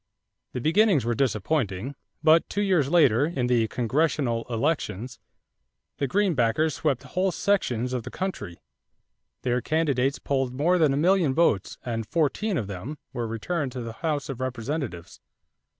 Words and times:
The 0.53 0.61
beginnings 0.61 1.05
were 1.05 1.13
disappointing; 1.13 1.93
but 2.23 2.49
two 2.49 2.63
years 2.63 2.89
later, 2.89 3.27
in 3.27 3.45
the 3.45 3.67
congressional 3.67 4.45
elections, 4.49 5.19
the 5.99 6.07
Greenbackers 6.07 6.73
swept 6.73 7.03
whole 7.03 7.31
sections 7.31 7.93
of 7.93 8.01
the 8.01 8.09
country. 8.09 8.57
Their 9.43 9.61
candidates 9.61 10.17
polled 10.17 10.55
more 10.55 10.79
than 10.79 10.91
a 10.91 10.97
million 10.97 11.35
votes 11.35 11.77
and 11.85 12.07
fourteen 12.07 12.57
of 12.57 12.65
them 12.65 12.97
were 13.13 13.27
returned 13.27 13.73
to 13.73 13.81
the 13.81 13.93
House 13.93 14.27
of 14.27 14.41
Representatives. 14.41 15.19